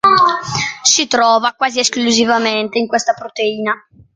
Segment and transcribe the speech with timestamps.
[0.83, 3.75] Si trova quasi esclusivamente in questa proteina.